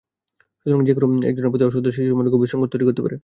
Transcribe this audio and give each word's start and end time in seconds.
সুতরাং 0.59 0.79
যেকোনো 0.87 1.07
একজনের 1.29 1.51
প্রতি 1.51 1.65
অশ্রদ্ধা 1.65 1.91
শিশুর 1.91 2.17
মনে 2.17 2.29
গভীর 2.33 2.51
সংকট 2.51 2.69
তৈরি 2.71 2.85
করতে 2.87 3.01
পারে। 3.03 3.15